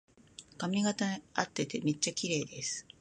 [0.57, 2.87] 髪型にあっててめっちゃきれいです